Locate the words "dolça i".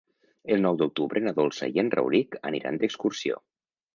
1.41-1.83